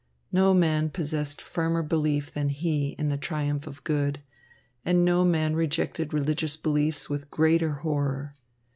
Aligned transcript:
No 0.31 0.55
man 0.55 0.89
possessed 0.89 1.39
firmer 1.43 1.83
belief 1.83 2.31
than 2.31 2.49
he 2.49 2.95
in 2.97 3.09
the 3.09 3.17
triumph 3.17 3.67
of 3.67 3.83
good, 3.83 4.19
and 4.83 5.05
no 5.05 5.23
man 5.23 5.55
rejected 5.55 6.11
religious 6.11 6.57
beliefs 6.57 7.07
with 7.07 7.29
greater 7.29 7.73
horror. 7.85 8.33